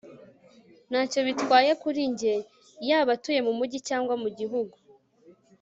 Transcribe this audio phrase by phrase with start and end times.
[0.89, 2.35] ntacyo bitwaye kuri njye
[2.89, 4.75] yaba atuye mumujyi cyangwa mugihugu